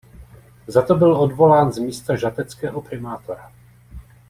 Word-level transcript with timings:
Za 0.67 0.81
to 0.81 0.95
byl 0.95 1.13
odvolán 1.15 1.73
z 1.73 1.77
místa 1.79 2.15
žateckého 2.15 2.81
primátora. 2.81 3.51